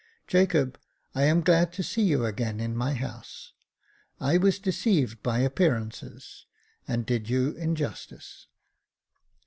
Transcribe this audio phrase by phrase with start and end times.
[0.27, 0.79] "Jacob,
[1.13, 3.53] I am glad to see you again in my house;
[4.19, 6.47] I was deceived by appearances,
[6.87, 8.47] and did you injustice."